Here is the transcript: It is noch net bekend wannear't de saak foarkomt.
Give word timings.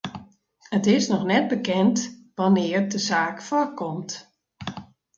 It 0.77 0.85
is 0.93 1.05
noch 1.09 1.25
net 1.31 1.45
bekend 1.53 1.97
wannear't 2.37 2.91
de 2.93 2.99
saak 3.07 3.37
foarkomt. 3.47 4.11